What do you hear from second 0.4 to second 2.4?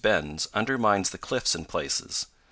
undermines the cliffs in places.